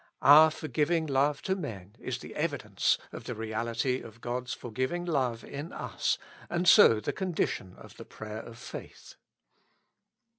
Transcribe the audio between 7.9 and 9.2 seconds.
the prayer of faith.